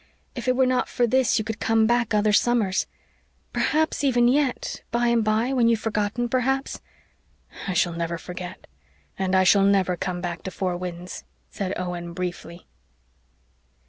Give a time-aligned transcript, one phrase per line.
[0.33, 2.87] If it were not for this you could come back other summers.
[3.53, 6.81] Perhaps, even yet by and by when you've forgotten, perhaps"
[7.67, 8.65] "I shall never forget
[9.19, 12.65] and I shall never come back to Four Winds," said Owen briefly.